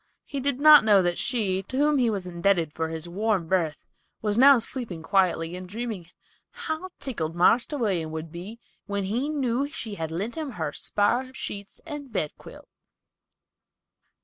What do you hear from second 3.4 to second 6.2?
berth, was now sleeping quietly and dreaming